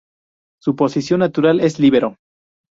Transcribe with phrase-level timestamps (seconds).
[0.59, 2.15] Su posición natural es Líbero.